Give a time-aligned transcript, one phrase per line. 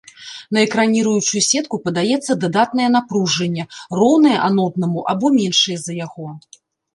[0.55, 3.67] На экраніруючую сетку падаецца дадатнае напружанне,
[4.01, 6.27] роўнае аноднаму або меншае за яго.